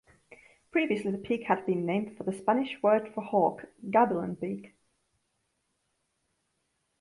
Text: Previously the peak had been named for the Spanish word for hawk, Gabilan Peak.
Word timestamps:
Previously 0.71 1.11
the 1.11 1.19
peak 1.19 1.43
had 1.43 1.63
been 1.67 1.85
named 1.85 2.17
for 2.17 2.23
the 2.23 2.33
Spanish 2.33 2.75
word 2.81 3.13
for 3.13 3.21
hawk, 3.21 3.65
Gabilan 3.87 4.33
Peak. 4.41 4.73